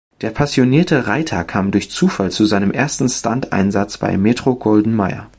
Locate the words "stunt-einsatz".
3.07-3.99